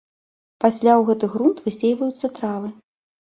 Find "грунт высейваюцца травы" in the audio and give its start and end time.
1.35-2.73